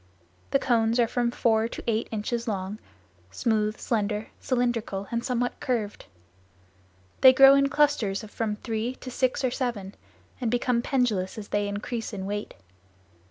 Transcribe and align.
The 0.49 0.57
cones 0.57 0.99
are 0.99 1.07
from 1.07 1.29
four 1.29 1.67
to 1.67 1.83
eight 1.85 2.07
inches 2.11 2.47
long, 2.47 2.79
smooth, 3.29 3.77
slender, 3.77 4.29
cylindrical 4.39 5.07
and 5.11 5.23
somewhat 5.23 5.59
curved. 5.59 6.05
They 7.21 7.31
grow 7.33 7.53
in 7.53 7.69
clusters 7.69 8.23
of 8.23 8.31
from 8.31 8.55
three 8.55 8.95
to 8.95 9.11
six 9.11 9.43
or 9.43 9.51
seven 9.51 9.93
and 10.41 10.49
become 10.49 10.81
pendulous 10.81 11.37
as 11.37 11.49
they 11.49 11.67
increase 11.67 12.13
in 12.13 12.25
weight. 12.25 12.55